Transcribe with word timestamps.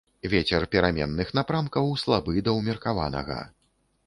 Вецер 0.31 0.63
пераменных 0.75 1.33
напрамкаў, 1.39 1.93
слабы 2.05 2.37
да 2.49 2.57
ўмеркаванага. 2.59 3.41